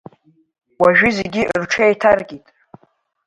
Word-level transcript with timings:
Уажәы 0.81 1.09
зегьы 1.17 1.43
рҽеиҭаркит. 1.61 2.45